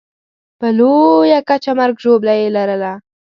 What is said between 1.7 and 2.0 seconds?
مرګ